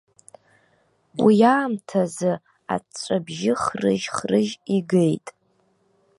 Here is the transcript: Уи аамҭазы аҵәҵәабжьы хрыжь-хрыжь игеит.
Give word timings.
Уи 1.23 1.35
аамҭазы 1.53 2.31
аҵәҵәабжьы 2.73 3.51
хрыжь-хрыжь 3.63 4.53
игеит. 4.75 5.27